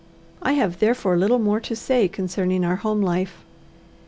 I 0.41 0.53
have 0.53 0.79
therefore 0.79 1.15
little 1.15 1.37
more 1.37 1.59
to 1.59 1.75
say 1.75 2.07
concerning 2.07 2.65
our 2.65 2.77
home 2.77 3.03
life. 3.03 3.43